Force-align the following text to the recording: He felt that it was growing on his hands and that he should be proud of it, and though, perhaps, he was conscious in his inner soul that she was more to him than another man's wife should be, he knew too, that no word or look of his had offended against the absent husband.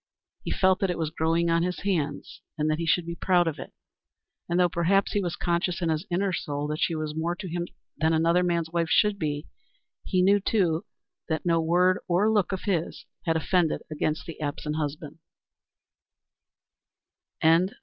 He 0.41 0.49
felt 0.49 0.79
that 0.79 0.89
it 0.89 0.97
was 0.97 1.11
growing 1.11 1.51
on 1.51 1.61
his 1.61 1.81
hands 1.81 2.41
and 2.57 2.71
that 2.71 2.79
he 2.79 2.87
should 2.87 3.05
be 3.05 3.13
proud 3.13 3.45
of 3.47 3.59
it, 3.59 3.71
and 4.49 4.59
though, 4.59 4.67
perhaps, 4.67 5.11
he 5.11 5.21
was 5.21 5.35
conscious 5.35 5.79
in 5.79 5.89
his 5.89 6.07
inner 6.09 6.33
soul 6.33 6.65
that 6.69 6.79
she 6.79 6.95
was 6.95 7.15
more 7.15 7.35
to 7.35 7.47
him 7.47 7.67
than 7.99 8.11
another 8.11 8.41
man's 8.41 8.71
wife 8.71 8.89
should 8.89 9.19
be, 9.19 9.45
he 10.03 10.23
knew 10.23 10.39
too, 10.39 10.85
that 11.29 11.45
no 11.45 11.61
word 11.61 11.99
or 12.07 12.31
look 12.31 12.51
of 12.51 12.63
his 12.63 13.05
had 13.27 13.37
offended 13.37 13.83
against 13.91 14.25
the 14.25 14.41
absent 14.41 14.75
husband. 14.77 15.19